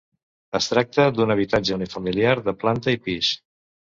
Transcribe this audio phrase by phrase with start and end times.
[0.59, 3.29] Es tracta d'un habitatge unifamiliar de planta i pis.